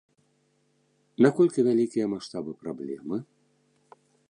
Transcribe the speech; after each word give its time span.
Наколькі 1.25 1.65
вялікія 1.67 2.05
маштабы 2.15 2.51
праблемы? 2.65 3.17